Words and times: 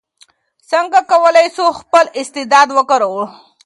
څنګه 0.71 0.99
کولای 1.11 1.47
سو 1.57 1.65
خپل 1.79 2.05
استعداد 2.21 2.67
وکاروو؟ 2.73 3.25